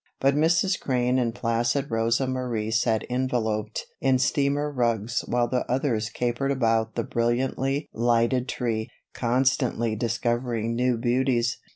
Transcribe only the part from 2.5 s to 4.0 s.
sat enveloped